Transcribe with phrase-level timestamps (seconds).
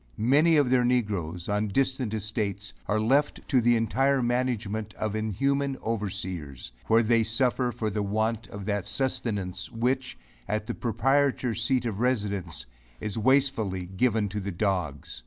[0.17, 5.77] Many of their negroes, on distant estates, are left to the entire management of inhuman
[5.83, 10.17] overseers, where they suffer for the want of that sustenance, which,
[10.47, 12.65] at the proprietors seat of residence,
[12.99, 15.19] is wastefully given to the dogs.